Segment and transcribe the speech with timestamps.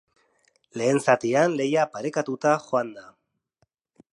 [0.81, 3.05] Lehen zatian lehia parekatuta joan da.